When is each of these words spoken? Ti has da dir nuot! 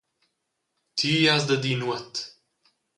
Ti 0.97 1.11
has 1.29 1.43
da 1.49 1.55
dir 1.63 1.77
nuot! 1.79 2.13